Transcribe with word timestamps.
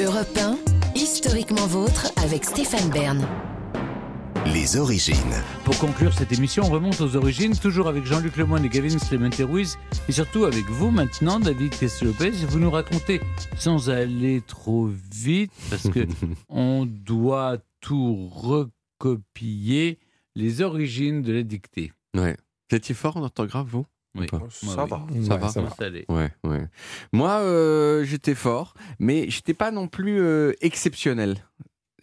Europe 0.00 0.38
1, 0.38 0.58
historiquement 0.94 1.66
vôtre 1.66 2.10
avec 2.16 2.44
Stéphane 2.44 2.88
Bern. 2.88 3.28
Les 4.46 4.78
origines. 4.78 5.16
Pour 5.64 5.78
conclure 5.78 6.14
cette 6.14 6.32
émission, 6.32 6.62
on 6.64 6.70
remonte 6.70 6.98
aux 7.02 7.14
origines, 7.14 7.54
toujours 7.54 7.88
avec 7.88 8.06
Jean-Luc 8.06 8.38
Lemoyne 8.38 8.64
et 8.64 8.70
Gavin 8.70 8.96
Clemente 8.96 9.36
Ruiz, 9.36 9.76
et 10.08 10.12
surtout 10.12 10.44
avec 10.44 10.64
vous 10.64 10.90
maintenant, 10.90 11.38
David 11.38 11.76
Tesselopez. 11.76 12.30
Vous 12.30 12.58
nous 12.58 12.70
racontez, 12.70 13.20
sans 13.58 13.90
aller 13.90 14.40
trop 14.40 14.88
vite, 15.12 15.52
parce 15.68 15.90
que 15.90 16.06
on 16.48 16.86
doit 16.86 17.58
tout 17.82 18.30
recopier, 18.30 19.98
les 20.34 20.62
origines 20.62 21.20
de 21.20 21.34
la 21.34 21.42
dictée. 21.42 21.92
Ouais. 22.16 22.38
Vous 22.70 22.78
étiez 22.78 22.94
fort 22.94 23.18
en 23.18 23.24
orthographe, 23.24 23.68
vous? 23.68 23.84
Oui. 24.14 24.26
Pas. 24.26 24.40
Ça 24.50 24.84
va. 24.84 25.06
Ça 25.26 25.36
va. 25.36 25.48
Ça 25.48 25.62
va. 25.62 25.70
aller. 25.80 26.04
Ouais, 26.08 26.30
ouais. 26.44 26.66
Moi, 27.12 27.30
euh, 27.40 28.04
j'étais 28.04 28.34
fort, 28.34 28.74
mais 28.98 29.30
j'étais 29.30 29.54
pas 29.54 29.70
non 29.70 29.88
plus 29.88 30.20
euh, 30.20 30.52
exceptionnel. 30.60 31.36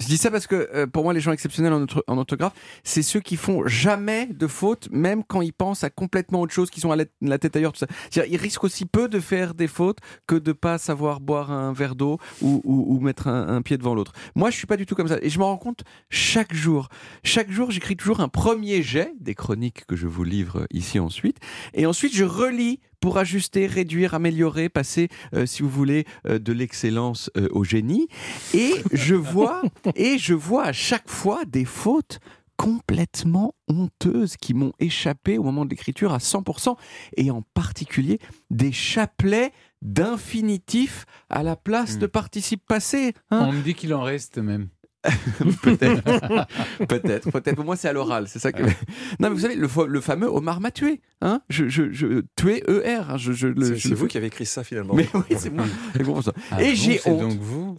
Je 0.01 0.07
dis 0.07 0.17
ça 0.17 0.31
parce 0.31 0.47
que 0.47 0.69
euh, 0.73 0.87
pour 0.87 1.03
moi, 1.03 1.13
les 1.13 1.19
gens 1.19 1.33
exceptionnels 1.33 1.73
en, 1.73 1.85
en 2.07 2.17
orthographe, 2.17 2.53
c'est 2.83 3.01
ceux 3.01 3.19
qui 3.19 3.35
font 3.35 3.67
jamais 3.67 4.27
de 4.27 4.47
fautes, 4.47 4.87
même 4.91 5.23
quand 5.25 5.41
ils 5.41 5.51
pensent 5.51 5.83
à 5.83 5.89
complètement 5.89 6.39
autre 6.39 6.53
chose, 6.53 6.69
qui 6.69 6.79
sont 6.79 6.91
à 6.91 6.95
la, 7.21 7.37
tête 7.37 7.55
ailleurs, 7.57 7.73
tout 7.73 7.85
ça. 7.85 8.25
Ils 8.25 8.37
risquent 8.37 8.63
aussi 8.63 8.85
peu 8.85 9.09
de 9.09 9.19
faire 9.19 9.53
des 9.53 9.67
fautes 9.67 9.97
que 10.25 10.35
de 10.35 10.53
pas 10.53 10.77
savoir 10.77 11.19
boire 11.19 11.51
un 11.51 11.73
verre 11.73 11.95
d'eau 11.95 12.17
ou, 12.41 12.61
ou- 12.63 12.95
ou 12.95 12.99
mettre 13.01 13.27
un, 13.27 13.49
un 13.49 13.61
pied 13.61 13.77
devant 13.77 13.93
l'autre. 13.93 14.13
Moi, 14.35 14.51
je 14.51 14.55
suis 14.57 14.67
pas 14.67 14.77
du 14.77 14.85
tout 14.85 14.95
comme 14.95 15.09
ça, 15.09 15.17
et 15.21 15.29
je 15.29 15.37
m'en 15.37 15.47
rends 15.47 15.57
compte 15.57 15.83
chaque 16.09 16.53
jour. 16.53 16.87
Chaque 17.23 17.51
jour, 17.51 17.69
j'écris 17.71 17.97
toujours 17.97 18.21
un 18.21 18.29
premier 18.29 18.81
jet 18.81 19.11
des 19.19 19.35
chroniques 19.35 19.85
que 19.85 19.97
je 19.97 20.07
vous 20.07 20.23
livre 20.23 20.65
ici 20.71 20.97
ensuite, 20.99 21.37
et 21.73 21.85
ensuite 21.85 22.15
je 22.15 22.23
relis 22.23 22.79
pour 22.99 23.17
ajuster, 23.17 23.65
réduire, 23.67 24.13
améliorer, 24.13 24.69
passer, 24.69 25.09
euh, 25.33 25.45
si 25.45 25.63
vous 25.63 25.69
voulez, 25.69 26.05
euh, 26.27 26.39
de 26.39 26.51
l'excellence 26.53 27.29
euh, 27.37 27.47
au 27.51 27.63
génie. 27.63 28.07
Et 28.53 28.73
je 28.91 29.15
vois, 29.15 29.61
et 29.95 30.17
je 30.17 30.33
vois 30.33 30.65
à 30.65 30.73
chaque 30.73 31.09
fois 31.09 31.45
des 31.45 31.65
fautes 31.65 32.19
complètement 32.57 33.53
honteuses 33.69 34.35
qui 34.35 34.53
m'ont 34.53 34.73
échappé 34.79 35.37
au 35.37 35.43
moment 35.43 35.63
de 35.63 35.69
l'écriture 35.69 36.13
à 36.13 36.17
100%, 36.17 36.75
et 37.15 37.31
en 37.31 37.41
particulier 37.53 38.19
des 38.49 38.73
chapelets 38.73 39.53
d'infinitif 39.81 41.05
à 41.29 41.41
la 41.43 41.55
place 41.55 41.95
Hmm. 41.95 41.99
de 41.99 42.07
participe 42.07 42.65
passé. 42.67 43.13
hein. 43.31 43.45
On 43.49 43.53
me 43.53 43.61
dit 43.61 43.75
qu'il 43.75 43.93
en 43.93 44.01
reste 44.01 44.37
même. 44.39 44.67
Peut-être, 45.61 46.03
peut-être, 46.87 47.31
peut-être. 47.31 47.55
Pour 47.55 47.65
moi, 47.65 47.75
c'est 47.75 47.87
à 47.87 47.93
l'oral, 47.93 48.27
c'est 48.27 48.39
ça 48.39 48.51
que. 48.51 48.63
Non, 49.19 49.29
mais 49.29 49.29
vous 49.29 49.39
savez, 49.39 49.55
le, 49.55 49.67
fa- 49.67 49.85
le 49.87 50.01
fameux 50.01 50.27
Omar 50.27 50.59
m'a 50.59 50.71
tué. 50.71 51.01
Hein 51.21 51.41
je, 51.49 51.67
je, 51.69 51.91
je, 51.91 52.21
tué 52.35 52.63
ER. 52.67 53.01
hein, 53.09 53.17
je, 53.17 53.31
je, 53.31 53.47
le- 53.47 53.77
C'est 53.77 53.93
vous 53.93 54.07
qui 54.07 54.17
avez 54.17 54.27
écrit 54.27 54.45
ça 54.45 54.63
finalement. 54.63 54.93
Mais 54.93 55.07
oui, 55.13 55.35
c'est 55.37 55.49
moi. 55.51 55.65
Ah 55.93 55.99
et 55.99 56.03
bon, 56.03 56.21
j'ai 56.73 56.99
honte. 57.05 57.19
donc 57.21 57.39
vous 57.39 57.75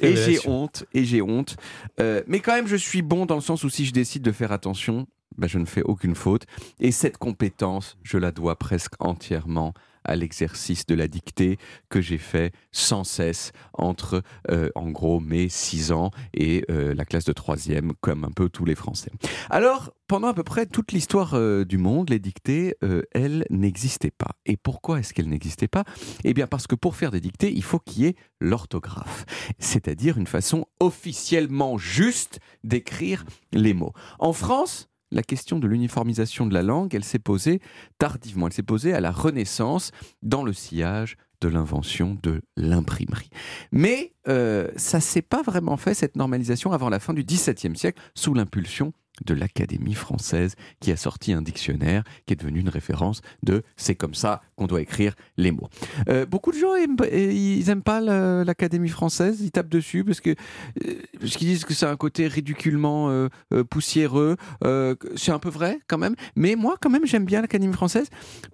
Et, 0.00 0.16
j'ai 0.16 0.38
honte. 0.46 0.84
Et 0.92 1.04
j'ai 1.04 1.22
honte. 1.22 1.56
Euh, 2.00 2.22
mais 2.26 2.40
quand 2.40 2.54
même, 2.54 2.66
je 2.68 2.76
suis 2.76 3.02
bon 3.02 3.26
dans 3.26 3.34
le 3.36 3.40
sens 3.40 3.62
où 3.64 3.70
si 3.70 3.84
je 3.84 3.92
décide 3.92 4.22
de 4.22 4.32
faire 4.32 4.52
attention, 4.52 5.06
ben, 5.36 5.46
je 5.48 5.58
ne 5.58 5.66
fais 5.66 5.82
aucune 5.82 6.14
faute. 6.14 6.46
Et 6.80 6.90
cette 6.92 7.18
compétence, 7.18 7.96
je 8.02 8.18
la 8.18 8.32
dois 8.32 8.56
presque 8.58 8.94
entièrement 8.98 9.72
à 10.04 10.16
l'exercice 10.16 10.86
de 10.86 10.94
la 10.94 11.08
dictée 11.08 11.58
que 11.88 12.00
j'ai 12.00 12.18
fait 12.18 12.52
sans 12.72 13.04
cesse 13.04 13.52
entre, 13.72 14.22
euh, 14.50 14.70
en 14.74 14.90
gros, 14.90 15.20
mes 15.20 15.48
6 15.48 15.92
ans 15.92 16.10
et 16.34 16.64
euh, 16.70 16.94
la 16.94 17.04
classe 17.04 17.24
de 17.24 17.32
troisième, 17.32 17.92
comme 18.00 18.24
un 18.24 18.30
peu 18.30 18.48
tous 18.48 18.64
les 18.64 18.74
Français. 18.74 19.10
Alors, 19.50 19.92
pendant 20.08 20.28
à 20.28 20.34
peu 20.34 20.42
près 20.42 20.64
toute 20.64 20.92
l'histoire 20.92 21.34
euh, 21.34 21.64
du 21.64 21.76
monde, 21.76 22.08
les 22.08 22.18
dictées, 22.18 22.74
euh, 22.82 23.02
elles 23.12 23.44
n'existaient 23.50 24.10
pas. 24.10 24.30
Et 24.46 24.56
pourquoi 24.56 25.00
est-ce 25.00 25.12
qu'elles 25.12 25.28
n'existaient 25.28 25.68
pas? 25.68 25.84
Eh 26.24 26.32
bien, 26.32 26.46
parce 26.46 26.66
que 26.66 26.74
pour 26.74 26.96
faire 26.96 27.10
des 27.10 27.20
dictées, 27.20 27.52
il 27.52 27.62
faut 27.62 27.78
qu'il 27.78 28.04
y 28.04 28.06
ait 28.06 28.16
l'orthographe, 28.40 29.26
c'est-à-dire 29.58 30.16
une 30.16 30.26
façon 30.26 30.66
officiellement 30.80 31.76
juste 31.76 32.40
d'écrire 32.64 33.24
les 33.52 33.74
mots. 33.74 33.92
En 34.18 34.32
France, 34.32 34.87
la 35.10 35.22
question 35.22 35.58
de 35.58 35.66
l'uniformisation 35.66 36.46
de 36.46 36.54
la 36.54 36.62
langue, 36.62 36.94
elle 36.94 37.04
s'est 37.04 37.18
posée 37.18 37.60
tardivement, 37.98 38.46
elle 38.46 38.52
s'est 38.52 38.62
posée 38.62 38.92
à 38.92 39.00
la 39.00 39.10
Renaissance, 39.10 39.90
dans 40.22 40.42
le 40.42 40.52
sillage 40.52 41.16
de 41.40 41.48
l'invention 41.48 42.18
de 42.22 42.42
l'imprimerie. 42.56 43.30
Mais 43.70 44.12
euh, 44.26 44.68
ça 44.76 45.00
s'est 45.00 45.22
pas 45.22 45.42
vraiment 45.42 45.76
fait, 45.76 45.94
cette 45.94 46.16
normalisation, 46.16 46.72
avant 46.72 46.88
la 46.88 46.98
fin 46.98 47.14
du 47.14 47.24
XVIIe 47.24 47.76
siècle, 47.76 48.00
sous 48.14 48.34
l'impulsion 48.34 48.92
de 49.24 49.34
l'Académie 49.34 49.94
française, 49.94 50.54
qui 50.80 50.90
a 50.92 50.96
sorti 50.96 51.32
un 51.32 51.42
dictionnaire 51.42 52.04
qui 52.26 52.34
est 52.34 52.36
devenu 52.36 52.60
une 52.60 52.68
référence 52.68 53.20
de 53.42 53.62
c'est 53.76 53.94
comme 53.94 54.14
ça 54.14 54.42
qu'on 54.56 54.66
doit 54.66 54.80
écrire 54.80 55.14
les 55.36 55.52
mots. 55.52 55.68
Euh, 56.08 56.26
beaucoup 56.26 56.52
de 56.52 56.58
gens 56.58 56.74
aiment, 56.74 56.96
et 57.10 57.32
ils 57.34 57.70
aiment 57.70 57.82
pas 57.82 58.00
l'Académie 58.00 58.88
française, 58.88 59.40
ils 59.40 59.50
tapent 59.50 59.68
dessus 59.68 60.04
parce 60.04 60.20
que 60.20 60.30
euh, 60.30 60.94
parce 61.20 61.36
qu'ils 61.36 61.48
disent 61.48 61.64
que 61.64 61.74
c'est 61.74 61.86
un 61.86 61.96
côté 61.96 62.26
ridiculement 62.26 63.10
euh, 63.10 63.28
euh, 63.52 63.64
poussiéreux. 63.64 64.36
Euh, 64.64 64.94
c'est 65.16 65.32
un 65.32 65.38
peu 65.38 65.50
vrai 65.50 65.80
quand 65.88 65.98
même, 65.98 66.14
mais 66.36 66.56
moi 66.56 66.76
quand 66.80 66.90
même 66.90 67.06
j'aime 67.06 67.24
bien 67.24 67.40
l'Académie 67.40 67.72
française 67.72 68.08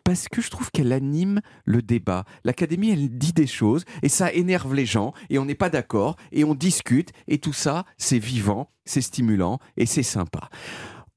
parce 0.05 0.29
que 0.29 0.41
je 0.41 0.51
trouve 0.51 0.71
qu'elle 0.71 0.93
anime 0.93 1.41
le 1.65 1.83
débat. 1.83 2.25
L'Académie 2.45 2.91
elle 2.91 3.17
dit 3.17 3.33
des 3.33 3.47
choses 3.47 3.85
et 4.03 4.09
ça 4.09 4.33
énerve 4.33 4.75
les 4.75 4.87
gens 4.87 5.13
et 5.31 5.39
on 5.39 5.45
n'est 5.45 5.55
pas 5.55 5.71
d'accord 5.71 6.17
et 6.33 6.45
on 6.45 6.55
discute 6.55 7.11
et 7.29 7.39
tout 7.39 7.53
ça 7.53 7.85
c'est 7.99 8.19
vivant, 8.19 8.71
c'est 8.84 9.00
stimulant 9.00 9.59
et 9.77 9.87
c'est 9.87 10.03
sympa. 10.03 10.49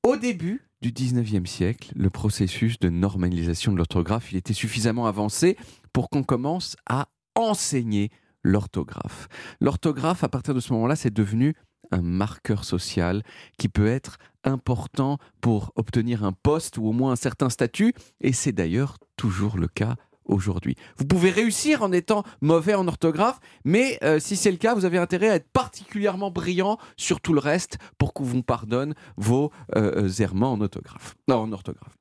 Au 0.04 0.16
début 0.16 0.68
du 0.82 0.92
19e 0.92 1.46
siècle, 1.46 1.92
le 1.96 2.10
processus 2.10 2.80
de 2.80 2.90
normalisation 2.90 3.72
de 3.72 3.78
l'orthographe, 3.78 4.34
était 4.34 4.54
suffisamment 4.54 5.08
avancé 5.08 5.58
pour 5.92 6.10
qu'on 6.10 6.24
commence 6.24 6.76
à 6.88 7.08
enseigner 7.36 8.12
l'orthographe. 8.44 9.28
L'orthographe, 9.60 10.24
à 10.24 10.30
partir 10.30 10.54
de 10.54 10.60
ce 10.60 10.74
moment-là, 10.74 10.96
c'est 10.96 11.14
devenu 11.14 11.56
un 11.92 12.02
marqueur 12.02 12.64
social 12.64 13.24
qui 13.58 13.70
peut 13.70 13.88
être 13.88 14.18
important 14.44 15.18
pour 15.42 15.72
obtenir 15.76 16.24
un 16.24 16.32
poste 16.32 16.78
ou 16.78 16.86
au 16.88 16.92
moins 16.92 17.14
un 17.14 17.18
certain 17.18 17.50
statut, 17.50 17.94
et 18.22 18.34
c'est 18.34 18.52
d'ailleurs 18.52 18.98
toujours 19.16 19.58
le 19.58 19.68
cas 19.68 19.96
aujourd'hui. 20.28 20.76
Vous 20.98 21.06
pouvez 21.06 21.32
réussir 21.32 21.84
en 21.84 21.92
étant 21.92 22.24
mauvais 22.42 22.76
en 22.76 22.88
orthographe, 22.88 23.40
mais 23.66 23.98
euh, 24.04 24.20
si 24.20 24.36
c'est 24.36 24.52
le 24.52 24.58
cas, 24.58 24.76
vous 24.76 24.86
avez 24.86 24.98
intérêt 24.98 25.30
à 25.30 25.36
être 25.36 25.50
particulièrement 25.52 26.32
brillant 26.32 26.78
sur 26.96 27.22
tout 27.22 27.34
le 27.34 27.40
reste 27.40 27.78
pour 27.98 28.14
qu'on 28.14 28.24
vous 28.24 28.44
pardonne 28.44 28.94
vos 29.18 29.52
euh, 29.76 30.04
euh, 30.06 30.22
errements 30.22 30.54
en 30.54 30.62
orthographe. 30.62 31.16
Non, 31.28 31.38
en 31.38 31.52
orthographe. 31.52 31.94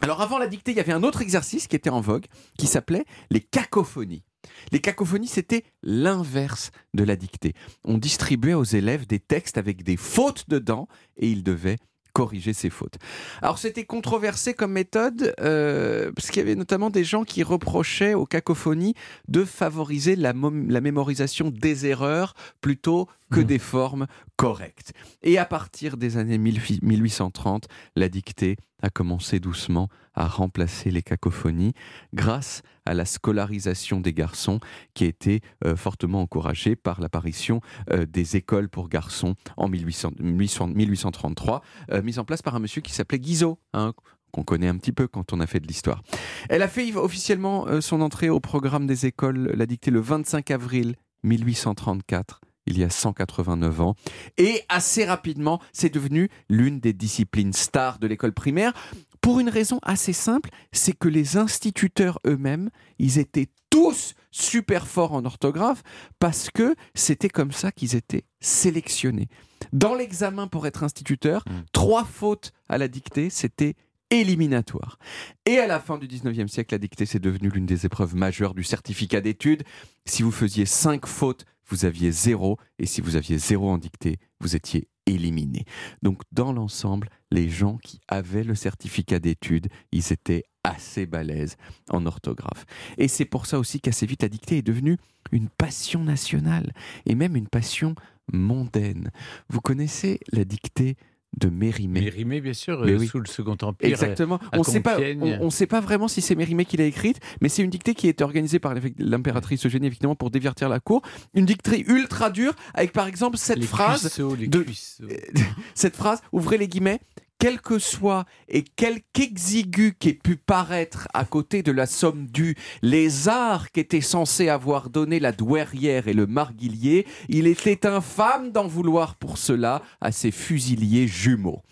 Alors 0.00 0.20
avant 0.20 0.38
la 0.38 0.46
dictée, 0.46 0.72
il 0.72 0.76
y 0.76 0.80
avait 0.80 0.92
un 0.92 1.04
autre 1.04 1.22
exercice 1.22 1.68
qui 1.68 1.76
était 1.76 1.90
en 1.90 2.00
vogue, 2.00 2.26
qui 2.58 2.66
s'appelait 2.66 3.04
les 3.30 3.40
cacophonies. 3.40 4.24
Les 4.72 4.80
cacophonies, 4.80 5.28
c'était 5.28 5.64
l'inverse 5.82 6.70
de 6.94 7.04
la 7.04 7.14
dictée. 7.14 7.54
On 7.84 7.98
distribuait 7.98 8.54
aux 8.54 8.64
élèves 8.64 9.06
des 9.06 9.20
textes 9.20 9.58
avec 9.58 9.84
des 9.84 9.96
fautes 9.96 10.48
dedans 10.48 10.88
et 11.16 11.30
ils 11.30 11.44
devaient 11.44 11.78
corriger 12.12 12.52
ces 12.52 12.70
fautes. 12.70 12.96
Alors 13.40 13.58
c'était 13.58 13.84
controversé 13.84 14.54
comme 14.54 14.72
méthode, 14.72 15.34
euh, 15.40 16.12
parce 16.12 16.28
qu'il 16.30 16.38
y 16.38 16.42
avait 16.42 16.54
notamment 16.54 16.90
des 16.90 17.04
gens 17.04 17.24
qui 17.24 17.42
reprochaient 17.42 18.14
aux 18.14 18.26
cacophonies 18.26 18.94
de 19.28 19.44
favoriser 19.44 20.16
la, 20.16 20.32
mémorisation 20.32 21.50
des 21.50 21.86
erreurs 21.86 22.34
plutôt 22.60 23.08
que 23.30 23.40
Mhm. 23.40 23.46
des 23.46 23.58
formes 23.58 24.06
correctes. 24.36 24.92
Et 25.22 25.38
à 25.38 25.44
partir 25.44 25.96
des 25.96 26.16
années 26.18 26.38
1000 26.38 26.60
1830, 26.82 27.66
la 27.96 28.08
dictée 28.08 28.56
a 28.82 28.90
commencé 28.90 29.40
doucement 29.40 29.88
à 30.14 30.26
remplacer 30.26 30.90
les 30.90 31.02
cacophonies 31.02 31.72
grâce 32.12 32.62
à 32.84 32.94
la 32.94 33.04
scolarisation 33.04 34.00
des 34.00 34.12
garçons 34.12 34.60
qui 34.94 35.04
a 35.04 35.06
été 35.06 35.40
euh, 35.64 35.76
fortement 35.76 36.20
encouragée 36.20 36.76
par 36.76 37.00
l'apparition 37.00 37.60
euh, 37.90 38.04
des 38.06 38.36
écoles 38.36 38.68
pour 38.68 38.88
garçons 38.88 39.34
en 39.56 39.68
1800 39.68 40.12
1800 40.20 40.68
1833, 40.68 41.62
euh, 41.92 42.02
mise 42.02 42.18
en 42.18 42.24
place 42.24 42.42
par 42.42 42.54
un 42.54 42.58
monsieur 42.58 42.82
qui 42.82 42.92
s'appelait 42.92 43.20
Guizot, 43.20 43.58
hein, 43.72 43.92
qu'on 44.32 44.42
connaît 44.42 44.68
un 44.68 44.76
petit 44.76 44.92
peu 44.92 45.06
quand 45.06 45.32
on 45.32 45.40
a 45.40 45.46
fait 45.46 45.60
de 45.60 45.68
l'histoire. 45.68 46.02
Elle 46.48 46.62
a 46.62 46.68
fait 46.68 46.92
officiellement 46.96 47.68
euh, 47.68 47.80
son 47.80 48.00
entrée 48.00 48.30
au 48.30 48.40
programme 48.40 48.86
des 48.86 49.06
écoles, 49.06 49.52
la 49.54 49.66
dictée 49.66 49.90
le 49.90 50.00
25 50.00 50.50
avril 50.50 50.96
1834 51.22 52.40
il 52.66 52.78
y 52.78 52.84
a 52.84 52.90
189 52.90 53.80
ans. 53.80 53.94
Et 54.38 54.62
assez 54.68 55.04
rapidement, 55.04 55.60
c'est 55.72 55.92
devenu 55.92 56.28
l'une 56.48 56.80
des 56.80 56.92
disciplines 56.92 57.52
stars 57.52 57.98
de 57.98 58.06
l'école 58.06 58.32
primaire. 58.32 58.72
Pour 59.20 59.38
une 59.40 59.48
raison 59.48 59.78
assez 59.82 60.12
simple, 60.12 60.50
c'est 60.72 60.96
que 60.96 61.08
les 61.08 61.36
instituteurs 61.36 62.18
eux-mêmes, 62.26 62.70
ils 62.98 63.18
étaient 63.18 63.48
tous 63.70 64.14
super 64.30 64.86
forts 64.86 65.12
en 65.12 65.24
orthographe 65.24 65.82
parce 66.18 66.50
que 66.50 66.74
c'était 66.94 67.28
comme 67.28 67.52
ça 67.52 67.70
qu'ils 67.72 67.94
étaient 67.94 68.24
sélectionnés. 68.40 69.28
Dans 69.72 69.94
l'examen 69.94 70.48
pour 70.48 70.66
être 70.66 70.82
instituteur, 70.82 71.44
Mm. 71.48 71.52
trois 71.72 72.04
fautes 72.04 72.52
à 72.68 72.78
la 72.78 72.88
dictée, 72.88 73.30
c'était 73.30 73.74
éliminatoire. 74.10 74.98
Et 75.46 75.58
à 75.58 75.66
la 75.66 75.80
fin 75.80 75.98
du 75.98 76.06
19e 76.06 76.48
siècle, 76.48 76.74
la 76.74 76.78
dictée, 76.78 77.06
c'est 77.06 77.18
devenu 77.18 77.48
l'une 77.48 77.66
des 77.66 77.86
épreuves 77.86 78.14
majeures 78.14 78.54
du 78.54 78.62
certificat 78.64 79.20
d'études. 79.20 79.62
Si 80.04 80.22
vous 80.22 80.30
faisiez 80.32 80.66
cinq 80.66 81.06
fautes, 81.06 81.44
vous 81.72 81.86
aviez 81.86 82.12
zéro. 82.12 82.58
Et 82.78 82.86
si 82.86 83.00
vous 83.00 83.16
aviez 83.16 83.38
zéro 83.38 83.70
en 83.70 83.78
dictée, 83.78 84.18
vous 84.40 84.54
étiez 84.54 84.88
éliminés. 85.06 85.64
Donc 86.02 86.20
dans 86.30 86.52
l'ensemble, 86.52 87.08
les 87.30 87.48
gens 87.48 87.78
qui 87.78 87.98
avaient 88.08 88.44
le 88.44 88.54
certificat 88.54 89.18
d'études, 89.18 89.68
ils 89.90 90.12
étaient 90.12 90.44
assez 90.64 91.06
balèzes 91.06 91.56
en 91.88 92.04
orthographe. 92.04 92.66
Et 92.98 93.08
c'est 93.08 93.24
pour 93.24 93.46
ça 93.46 93.58
aussi 93.58 93.80
qu'assez 93.80 94.06
vite 94.06 94.22
la 94.22 94.28
dictée 94.28 94.58
est 94.58 94.62
devenue 94.62 94.98
une 95.32 95.48
passion 95.48 96.04
nationale 96.04 96.72
et 97.06 97.14
même 97.14 97.36
une 97.36 97.48
passion 97.48 97.94
mondaine. 98.32 99.10
Vous 99.48 99.60
connaissez 99.60 100.20
la 100.30 100.44
dictée 100.44 100.96
de 101.38 101.48
Mérimée. 101.48 102.02
Mérimée, 102.02 102.40
bien 102.40 102.52
sûr, 102.52 102.84
Mais 102.84 102.92
euh, 102.92 102.98
oui. 102.98 103.06
sous 103.06 103.18
le 103.18 103.26
Second 103.26 103.56
Empire. 103.62 103.88
Exactement. 103.88 104.38
à 104.52 104.58
On 104.58 104.62
sait 104.62 104.80
pas, 104.80 104.98
on, 105.20 105.38
on 105.46 105.50
sait 105.50 105.66
pas 105.66 105.80
vraiment 105.80 106.06
si 106.08 106.20
c'est 106.20 106.34
Mérimée 106.34 106.64
qui 106.66 106.76
l'a 106.76 106.84
écrite, 106.84 107.20
mais 107.40 107.48
c'est 107.48 107.62
une 107.62 107.70
dictée 107.70 107.94
qui 107.94 108.06
a 108.06 108.10
été 108.10 108.22
organisée 108.22 108.58
par 108.58 108.74
l'impératrice 108.98 109.64
Eugénie, 109.64 109.86
effectivement, 109.86 110.14
pour 110.14 110.30
divertir 110.30 110.68
la 110.68 110.78
cour. 110.80 111.02
Une 111.34 111.46
dictée 111.46 111.84
ultra 111.88 112.30
dure, 112.30 112.52
avec 112.74 112.92
par 112.92 113.06
exemple 113.06 113.38
cette 113.38 113.58
les 113.58 113.66
phrase, 113.66 114.00
cuisseaux, 114.02 114.34
les 114.34 114.46
de- 114.48 114.66
cette 115.74 115.96
phrase, 115.96 116.20
ouvrez 116.32 116.58
les 116.58 116.68
guillemets, 116.68 117.00
quel 117.42 117.60
que 117.60 117.80
soit 117.80 118.24
et 118.48 118.62
quelque 118.62 119.18
exigu 119.20 119.94
qu'ait 119.98 120.12
pu 120.14 120.36
paraître 120.36 121.08
à 121.12 121.24
côté 121.24 121.64
de 121.64 121.72
la 121.72 121.86
somme 121.86 122.26
due 122.26 122.54
les 122.82 123.28
arts 123.28 123.72
qu'étaient 123.72 124.00
censés 124.00 124.48
avoir 124.48 124.90
donné 124.90 125.18
la 125.18 125.32
douairière 125.32 126.06
et 126.06 126.12
le 126.12 126.28
marguillier, 126.28 127.04
il 127.28 127.48
était 127.48 127.84
infâme 127.84 128.52
d'en 128.52 128.68
vouloir 128.68 129.16
pour 129.16 129.38
cela 129.38 129.82
à 130.00 130.12
ses 130.12 130.30
fusiliers 130.30 131.08
jumeaux. 131.08 131.62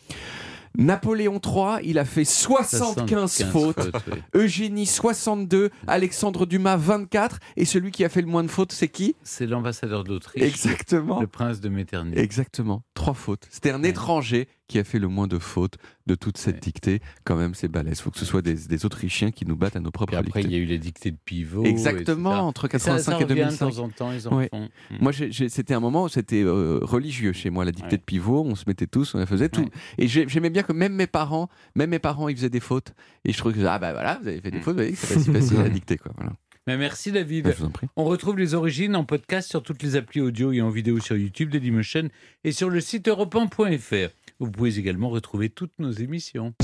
Napoléon 0.79 1.41
III, 1.45 1.81
il 1.85 1.99
a 1.99 2.05
fait 2.05 2.25
75, 2.25 3.45
fautes. 3.51 3.91
oui. 4.07 4.19
Eugénie 4.35 4.87
62, 4.87 5.71
Alexandre 5.89 6.47
Dumas 6.47 6.77
24, 6.77 7.39
et 7.57 7.65
celui 7.65 7.91
qui 7.91 8.05
a 8.05 8.09
fait 8.09 8.21
le 8.21 8.29
moins 8.29 8.45
de 8.45 8.49
fautes, 8.51 8.71
c'est 8.73 8.87
qui? 8.89 9.17
C'est 9.25 9.47
l'ambassadeur 9.47 10.05
d'Autriche, 10.05 10.43
Exactement. 10.45 11.21
le 11.21 11.27
prince 11.27 11.61
de 11.61 11.69
Metternich. 11.69 12.17
Exactement, 12.19 12.83
trois 12.95 13.15
fautes. 13.15 13.49
C'était 13.51 13.71
un 13.71 13.83
Ouais. 13.83 13.89
étranger 13.91 14.49
qui 14.71 14.79
a 14.79 14.85
fait 14.85 14.99
le 14.99 15.09
moins 15.09 15.27
de 15.27 15.39
fautes 15.39 15.77
de 16.07 16.15
toute 16.15 16.39
cette 16.39 16.55
Ouais. 16.55 16.61
dictée. 16.61 17.01
Quand 17.25 17.37
même, 17.37 17.55
c'est 17.55 17.69
balèze. 17.69 17.99
Il 17.99 18.03
faut 18.03 18.11
que 18.11 18.19
ce 18.19 18.25
soit 18.25 18.41
des, 18.43 18.55
des 18.55 18.87
Autrichiens 18.87 19.31
qui 19.33 19.45
nous 19.45 19.57
battent 19.57 19.77
à 19.77 19.81
nos 19.81 19.91
propres 19.91 20.13
Puis 20.13 20.17
après, 20.17 20.43
il 20.43 20.51
y 20.51 20.55
a 20.55 20.59
eu 20.59 20.65
les 20.65 20.79
dictées 20.79 21.11
de 21.11 21.17
pivot. 21.25 21.65
Exactement, 21.65 22.31
etc. 22.31 22.43
entre 22.43 22.65
Et 22.67 22.79
ça, 22.79 22.93
85 22.93 23.03
ça 23.05 23.13
et 23.13 23.15
revient 23.25 23.27
2005. 23.35 23.67
de 23.67 23.75
temps 23.75 23.79
en 23.83 23.89
temps, 23.91 24.13
ils 24.13 24.29
en 24.29 24.37
Ouais. 24.37 24.49
font. 24.51 24.69
Mm. 24.91 24.97
Moi, 25.01 25.13
c'était 25.13 25.75
un 25.75 25.81
moment 25.81 26.05
où 26.05 26.09
c'était 26.09 26.43
euh, 26.43 26.79
religieux 26.83 27.33
chez 27.33 27.51
moi, 27.51 27.65
la 27.65 27.73
dictée 27.73 27.93
Ouais. 27.93 27.99
de 27.99 28.03
pivot. 28.03 28.45
On 28.47 28.55
se 28.55 28.65
mettait 28.67 28.87
tous, 28.87 29.15
on 29.15 29.27
faisait 29.27 29.49
tout. 29.49 29.67
Et 29.99 30.07
j'ai- 30.09 30.29
j'aimais 30.29 30.51
bien 30.51 30.63
que 30.63 30.73
même 30.73 30.95
mes 30.95 31.07
parents, 31.09 31.49
même 31.75 31.91
mes 31.91 31.99
parents, 31.99 32.29
ils 32.29 32.37
faisaient 32.37 32.49
des 32.51 32.61
fautes. 32.61 32.95
Et 33.25 33.33
je 33.33 33.39
trouvais 33.39 33.55
que 33.55 33.65
ah 33.67 33.79
bah 33.79 33.93
voilà, 33.93 34.19
vous 34.23 34.29
avez 34.29 34.41
fait 34.41 34.51
des 34.51 34.59
Mm. 34.59 34.63
fautes, 34.63 34.75
vous 34.75 34.83
voyez, 34.83 34.95
c'est 34.95 35.15
pas 35.15 35.21
si 35.21 35.33
facile 35.33 35.61
à 35.61 35.69
dicter 35.69 35.97
quoi. 35.99 36.13
Voilà. 36.17 36.33
Mais 36.67 36.77
merci 36.77 37.11
David. 37.11 37.47
Bah. 37.47 37.81
On 37.97 38.05
retrouve 38.05 38.37
les 38.39 38.55
origines 38.55 38.95
en 38.95 39.05
podcast 39.05 39.49
sur 39.49 39.63
toutes 39.63 39.83
les 39.83 39.97
applis 39.97 40.21
audio 40.21 40.53
et 40.53 40.61
en 40.61 40.69
vidéo 40.69 41.01
sur 41.01 41.17
YouTube, 41.17 41.49
Dailymotion 41.51 42.11
et 42.45 42.53
sur 42.53 42.69
le 42.69 42.81
site 42.81 43.09
europe1.fr. 43.09 44.11
Vous 44.41 44.51
pouvez 44.51 44.79
également 44.79 45.11
retrouver 45.11 45.51
toutes 45.51 45.79
nos 45.79 45.93
émissions. 45.93 46.55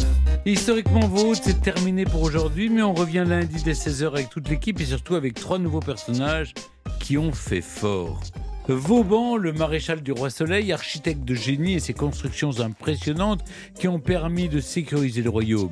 Historiquement 0.47 1.07
Vôtre, 1.07 1.43
c'est 1.45 1.61
terminé 1.61 2.05
pour 2.05 2.23
aujourd'hui, 2.23 2.71
mais 2.71 2.81
on 2.81 2.95
revient 2.95 3.25
lundi 3.29 3.63
dès 3.63 3.73
16h 3.73 4.07
avec 4.07 4.31
toute 4.31 4.49
l'équipe 4.49 4.81
et 4.81 4.87
surtout 4.87 5.15
avec 5.15 5.35
trois 5.35 5.59
nouveaux 5.59 5.81
personnages 5.81 6.55
qui 7.01 7.19
ont 7.19 7.33
fait 7.33 7.61
fort. 7.61 8.23
Vauban, 8.67 9.37
le 9.37 9.53
maréchal 9.53 10.03
du 10.03 10.13
roi 10.13 10.31
Soleil, 10.31 10.73
architecte 10.73 11.23
de 11.23 11.35
génie 11.35 11.75
et 11.75 11.81
ses 11.81 11.93
constructions 11.93 12.61
impressionnantes 12.61 13.45
qui 13.79 13.89
ont 13.89 14.01
permis 14.01 14.49
de 14.49 14.59
sécuriser 14.61 15.21
le 15.21 15.31
royaume. 15.31 15.71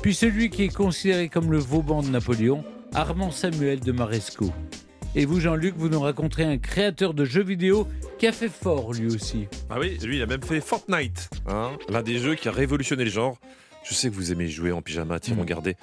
Puis 0.00 0.14
celui 0.14 0.48
qui 0.48 0.64
est 0.64 0.74
considéré 0.74 1.28
comme 1.28 1.52
le 1.52 1.58
Vauban 1.58 2.02
de 2.02 2.08
Napoléon, 2.08 2.64
Armand 2.94 3.30
Samuel 3.30 3.80
de 3.80 3.92
Maresco. 3.92 4.50
Et 5.14 5.26
vous, 5.26 5.40
Jean-Luc, 5.40 5.74
vous 5.76 5.88
nous 5.88 6.00
raconterez 6.00 6.44
un 6.44 6.56
créateur 6.58 7.12
de 7.14 7.24
jeux 7.24 7.42
vidéo 7.42 7.86
qui 8.18 8.26
a 8.26 8.32
fait 8.32 8.48
fort 8.48 8.92
lui 8.94 9.06
aussi. 9.14 9.46
Ah 9.68 9.76
oui, 9.78 9.98
lui, 10.02 10.16
il 10.16 10.22
a 10.22 10.26
même 10.26 10.42
fait 10.42 10.60
Fortnite, 10.60 11.28
hein, 11.46 11.72
l'un 11.88 12.02
des 12.02 12.18
jeux 12.18 12.34
qui 12.34 12.48
a 12.48 12.52
révolutionné 12.52 13.04
le 13.04 13.10
genre. 13.10 13.36
Je 13.84 13.94
sais 13.94 14.08
que 14.10 14.14
vous 14.14 14.32
aimez 14.32 14.48
jouer 14.48 14.72
en 14.72 14.80
pyjama, 14.80 15.20
tiens, 15.20 15.34
Mm. 15.34 15.40
regardez. 15.40 15.76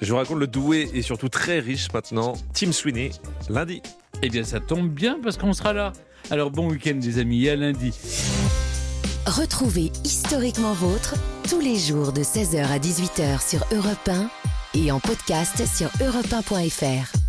Je 0.00 0.10
vous 0.10 0.16
raconte 0.16 0.38
le 0.38 0.46
doué 0.46 0.88
et 0.94 1.02
surtout 1.02 1.28
très 1.28 1.58
riche 1.60 1.88
maintenant, 1.92 2.34
Tim 2.54 2.72
Sweeney, 2.72 3.10
lundi. 3.50 3.82
Eh 4.22 4.30
bien, 4.30 4.44
ça 4.44 4.60
tombe 4.60 4.88
bien 4.88 5.18
parce 5.22 5.36
qu'on 5.36 5.52
sera 5.52 5.72
là. 5.74 5.92
Alors, 6.30 6.50
bon 6.50 6.70
week-end, 6.70 6.98
les 7.02 7.18
amis, 7.18 7.44
et 7.44 7.50
à 7.50 7.56
lundi. 7.56 7.92
Retrouvez 9.26 9.90
Historiquement 10.04 10.72
Vôtre 10.72 11.16
tous 11.50 11.60
les 11.60 11.76
jours 11.78 12.12
de 12.12 12.22
16h 12.22 12.64
à 12.66 12.78
18h 12.78 13.46
sur 13.46 13.66
Europe 13.74 14.08
1 14.08 14.30
et 14.74 14.90
en 14.90 15.00
podcast 15.00 15.62
sur 15.66 15.88
europe1.fr. 16.06 17.23